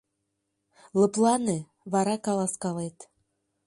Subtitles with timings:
[0.99, 1.57] —Лыплане,
[1.91, 2.97] вара каласкалет.